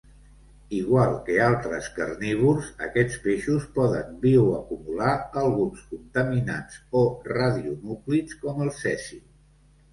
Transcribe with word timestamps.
Igual 0.75 1.11
que 1.27 1.35
altres 1.47 1.89
carnívors, 1.97 2.71
aquests 2.87 3.19
peixos 3.27 3.67
poden 3.77 4.17
bioacumular 4.25 5.13
alguns 5.45 5.85
contaminants 5.93 6.83
o 7.05 7.07
radionúclids 7.31 8.43
com 8.45 8.69
el 8.69 8.77
cesi. 8.83 9.25